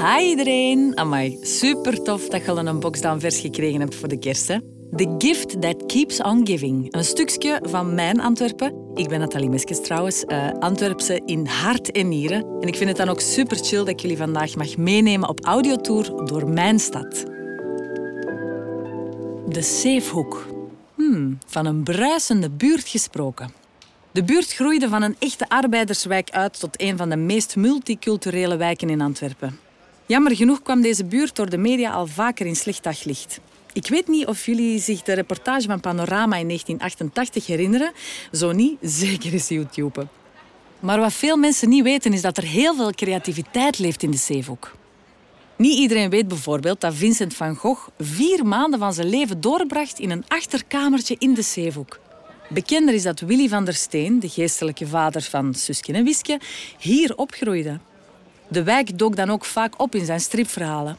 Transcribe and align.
Hi 0.00 0.28
iedereen. 0.28 0.98
Amai, 0.98 1.38
super 1.42 2.02
tof 2.02 2.28
dat 2.28 2.44
je 2.44 2.50
al 2.50 2.58
een 2.58 2.80
dan 2.80 3.20
vers 3.20 3.38
gekregen 3.38 3.80
hebt 3.80 3.94
voor 3.94 4.08
de 4.08 4.18
kerst. 4.18 4.48
Hè? 4.48 4.58
The 4.96 5.14
Gift 5.18 5.60
That 5.60 5.86
Keeps 5.86 6.22
On 6.22 6.46
Giving. 6.46 6.94
Een 6.94 7.04
stukje 7.04 7.60
van 7.62 7.94
mijn 7.94 8.20
Antwerpen. 8.20 8.90
Ik 8.94 9.08
ben 9.08 9.18
Nathalie 9.18 9.48
Meskes 9.48 9.80
trouwens, 9.80 10.24
uh, 10.26 10.50
Antwerpse 10.50 11.22
in 11.24 11.46
hart 11.46 11.90
en 11.90 12.08
nieren. 12.08 12.44
En 12.60 12.68
ik 12.68 12.76
vind 12.76 12.88
het 12.88 12.98
dan 12.98 13.08
ook 13.08 13.20
super 13.20 13.56
chill 13.56 13.78
dat 13.78 13.88
ik 13.88 14.00
jullie 14.00 14.16
vandaag 14.16 14.56
mag 14.56 14.76
meenemen 14.76 15.28
op 15.28 15.44
audiotour 15.44 16.26
door 16.26 16.48
mijn 16.48 16.78
stad. 16.78 17.24
De 19.48 19.62
Zeefhoek. 19.62 20.46
Hmm, 20.94 21.38
van 21.46 21.66
een 21.66 21.82
bruisende 21.82 22.50
buurt 22.50 22.88
gesproken. 22.88 23.52
De 24.12 24.24
buurt 24.24 24.52
groeide 24.52 24.88
van 24.88 25.02
een 25.02 25.16
echte 25.18 25.48
arbeiderswijk 25.48 26.30
uit 26.30 26.60
tot 26.60 26.82
een 26.82 26.96
van 26.96 27.08
de 27.08 27.16
meest 27.16 27.56
multiculturele 27.56 28.56
wijken 28.56 28.90
in 28.90 29.00
Antwerpen. 29.00 29.68
Jammer 30.10 30.36
genoeg 30.36 30.62
kwam 30.62 30.80
deze 30.80 31.04
buurt 31.04 31.36
door 31.36 31.50
de 31.50 31.58
media 31.58 31.90
al 31.90 32.06
vaker 32.06 32.46
in 32.46 32.56
slecht 32.56 32.82
daglicht. 32.82 33.40
Ik 33.72 33.86
weet 33.88 34.08
niet 34.08 34.26
of 34.26 34.46
jullie 34.46 34.80
zich 34.80 35.02
de 35.02 35.12
reportage 35.12 35.66
van 35.66 35.80
Panorama 35.80 36.36
in 36.36 36.46
1988 36.46 37.46
herinneren. 37.46 37.92
Zo 38.32 38.52
niet, 38.52 38.76
zeker 39.02 39.34
is 39.34 39.48
YouTube. 39.48 40.06
Maar 40.80 41.00
wat 41.00 41.12
veel 41.12 41.36
mensen 41.36 41.68
niet 41.68 41.82
weten 41.82 42.12
is 42.12 42.22
dat 42.22 42.36
er 42.36 42.42
heel 42.42 42.74
veel 42.74 42.90
creativiteit 42.90 43.78
leeft 43.78 44.02
in 44.02 44.10
de 44.10 44.16
Zeehoek. 44.16 44.72
Niet 45.56 45.78
iedereen 45.78 46.10
weet 46.10 46.28
bijvoorbeeld 46.28 46.80
dat 46.80 46.94
Vincent 46.94 47.34
van 47.34 47.56
Gogh 47.56 47.88
vier 47.98 48.46
maanden 48.46 48.78
van 48.78 48.92
zijn 48.92 49.08
leven 49.08 49.40
doorbracht 49.40 49.98
in 49.98 50.10
een 50.10 50.24
achterkamertje 50.28 51.16
in 51.18 51.34
de 51.34 51.42
Zeehoek. 51.42 52.00
Bekender 52.48 52.94
is 52.94 53.02
dat 53.02 53.20
Willy 53.20 53.48
van 53.48 53.64
der 53.64 53.74
Steen, 53.74 54.20
de 54.20 54.28
geestelijke 54.28 54.86
vader 54.86 55.22
van 55.22 55.54
Suske 55.54 55.92
en 55.92 56.04
Wiske, 56.04 56.40
hier 56.78 57.16
opgroeide. 57.16 57.78
De 58.50 58.62
wijk 58.62 58.98
dook 58.98 59.16
dan 59.16 59.30
ook 59.30 59.44
vaak 59.44 59.74
op 59.76 59.94
in 59.94 60.04
zijn 60.04 60.20
stripverhalen. 60.20 60.96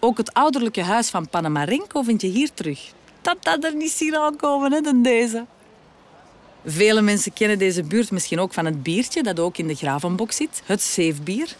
Ook 0.00 0.16
het 0.16 0.34
ouderlijke 0.34 0.82
huis 0.82 1.08
van 1.08 1.28
Panamarenko 1.28 2.02
vind 2.02 2.20
je 2.20 2.28
hier 2.28 2.50
terug. 2.54 2.92
Dat 3.22 3.36
dat 3.40 3.64
er 3.64 3.74
niet 3.74 3.90
zien 3.90 4.16
aankomen, 4.16 4.72
hè, 4.72 4.80
dan 4.80 5.02
deze. 5.02 5.44
Vele 6.64 7.02
mensen 7.02 7.32
kennen 7.32 7.58
deze 7.58 7.82
buurt 7.82 8.10
misschien 8.10 8.40
ook 8.40 8.52
van 8.52 8.64
het 8.64 8.82
biertje 8.82 9.22
dat 9.22 9.40
ook 9.40 9.58
in 9.58 9.66
de 9.66 9.74
gravenbok 9.74 10.32
zit, 10.32 10.62
het 10.64 10.82
zeefbier. 10.82 11.56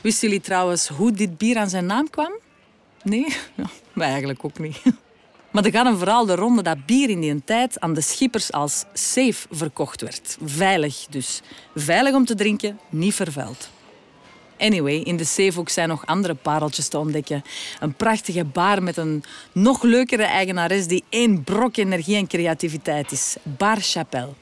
Wisten 0.00 0.28
jullie 0.28 0.44
trouwens 0.44 0.88
hoe 0.88 1.12
dit 1.12 1.38
bier 1.38 1.58
aan 1.58 1.68
zijn 1.68 1.86
naam 1.86 2.10
kwam? 2.10 2.32
Nee? 3.02 3.26
Ja, 3.94 4.02
eigenlijk 4.02 4.44
ook 4.44 4.58
niet. 4.58 4.82
Maar 5.50 5.64
er 5.64 5.70
gaat 5.70 5.86
een 5.86 5.98
vooral 5.98 6.26
de 6.26 6.34
ronde 6.34 6.62
dat 6.62 6.86
bier 6.86 7.10
in 7.10 7.20
die 7.20 7.44
tijd 7.44 7.80
aan 7.80 7.94
de 7.94 8.00
schippers 8.00 8.52
als 8.52 8.84
safe 8.92 9.46
verkocht 9.50 10.00
werd. 10.00 10.36
Veilig 10.44 11.06
dus. 11.10 11.40
Veilig 11.74 12.14
om 12.14 12.24
te 12.24 12.34
drinken, 12.34 12.78
niet 12.88 13.14
vervuild. 13.14 13.68
Anyway, 14.58 14.96
in 14.96 15.16
de 15.16 15.24
Zeehoek 15.24 15.68
zijn 15.68 15.88
nog 15.88 16.06
andere 16.06 16.34
pareltjes 16.34 16.88
te 16.88 16.98
ontdekken. 16.98 17.42
Een 17.80 17.94
prachtige 17.94 18.44
bar 18.44 18.82
met 18.82 18.96
een 18.96 19.24
nog 19.52 19.82
leukere 19.82 20.22
eigenares 20.22 20.86
die 20.86 21.04
één 21.08 21.44
brok 21.44 21.76
energie 21.76 22.16
en 22.16 22.26
creativiteit 22.26 23.12
is. 23.12 23.36
Bar 23.42 23.80
Chapelle. 23.80 24.32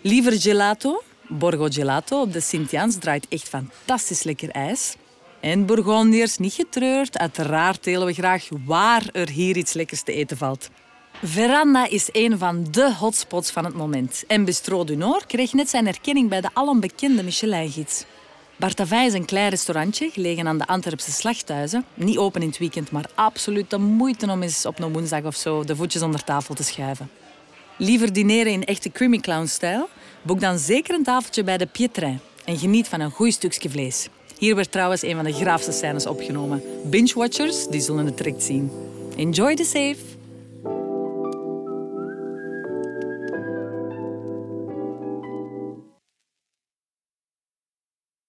Liever 0.00 0.40
gelato? 0.40 1.02
Borgo 1.28 1.66
Gelato 1.70 2.20
op 2.20 2.32
de 2.32 2.40
Sint-Jans 2.40 2.96
draait 2.96 3.26
echt 3.28 3.48
fantastisch 3.48 4.22
lekker 4.22 4.50
ijs. 4.50 4.96
En 5.40 5.66
Bourgondiërs, 5.66 6.38
niet 6.38 6.52
getreurd, 6.52 7.18
uiteraard 7.18 7.84
delen 7.84 8.06
we 8.06 8.12
graag 8.12 8.48
waar 8.64 9.08
er 9.12 9.28
hier 9.28 9.56
iets 9.56 9.72
lekkers 9.72 10.02
te 10.02 10.12
eten 10.12 10.36
valt. 10.36 10.68
Veranda 11.22 11.88
is 11.88 12.08
een 12.12 12.38
van 12.38 12.66
de 12.70 12.94
hotspots 12.94 13.50
van 13.50 13.64
het 13.64 13.74
moment. 13.74 14.24
En 14.26 14.44
Bistro 14.44 14.84
du 14.84 14.96
Nord 14.96 15.26
kreeg 15.26 15.52
net 15.52 15.70
zijn 15.70 15.86
erkenning 15.86 16.28
bij 16.28 16.40
de 16.40 16.50
alombekende 16.52 17.22
Michelin-gids. 17.22 18.04
Bartavai 18.60 19.06
is 19.06 19.12
een 19.12 19.24
klein 19.24 19.48
restaurantje 19.50 20.10
gelegen 20.10 20.46
aan 20.46 20.58
de 20.58 20.66
Antwerpse 20.66 21.12
slachthuizen. 21.12 21.84
Niet 21.94 22.18
open 22.18 22.42
in 22.42 22.48
het 22.48 22.58
weekend, 22.58 22.90
maar 22.90 23.10
absoluut 23.14 23.70
de 23.70 23.78
moeite 23.78 24.30
om 24.30 24.42
eens 24.42 24.66
op 24.66 24.80
een 24.80 24.92
woensdag 24.92 25.22
of 25.22 25.36
zo 25.36 25.64
de 25.64 25.76
voetjes 25.76 26.02
onder 26.02 26.24
tafel 26.24 26.54
te 26.54 26.62
schuiven. 26.62 27.10
Liever 27.76 28.12
dineren 28.12 28.52
in 28.52 28.64
echte 28.64 28.90
creamy 28.90 29.18
clown-stijl? 29.18 29.88
Boek 30.22 30.40
dan 30.40 30.58
zeker 30.58 30.94
een 30.94 31.02
tafeltje 31.02 31.44
bij 31.44 31.58
de 31.58 31.66
Pietrein 31.66 32.20
en 32.44 32.58
geniet 32.58 32.88
van 32.88 33.00
een 33.00 33.10
goed 33.10 33.32
stukje 33.32 33.70
vlees. 33.70 34.08
Hier 34.38 34.54
werd 34.54 34.72
trouwens 34.72 35.02
een 35.02 35.14
van 35.14 35.24
de 35.24 35.32
graafste 35.32 35.72
scènes 35.72 36.06
opgenomen. 36.06 36.62
Binge-watchers 36.84 37.66
die 37.66 37.80
zullen 37.80 38.06
het 38.06 38.16
direct 38.16 38.42
zien. 38.42 38.70
Enjoy 39.16 39.54
the 39.54 39.64
safe! 39.64 40.09